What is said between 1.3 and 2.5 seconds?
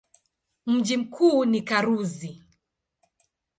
ni Karuzi.